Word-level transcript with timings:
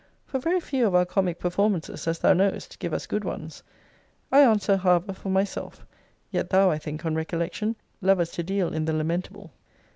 For 0.25 0.39
very 0.39 0.59
few 0.59 0.87
of 0.87 0.95
our 0.95 1.05
comic 1.05 1.37
performances, 1.37 2.07
as 2.07 2.17
thou 2.17 2.33
knowest, 2.33 2.79
give 2.79 2.91
us 2.91 3.05
good 3.05 3.23
ones. 3.23 3.61
I 4.31 4.39
answer, 4.41 4.77
however, 4.77 5.13
for 5.13 5.29
myself 5.29 5.85
yet 6.31 6.49
thou, 6.49 6.71
I 6.71 6.79
think, 6.79 7.05
on 7.05 7.13
recollection, 7.13 7.75
lovest 8.01 8.33
to 8.33 8.43
deal 8.43 8.73
in 8.73 8.85
the 8.85 8.93
lamentable. 8.93 9.51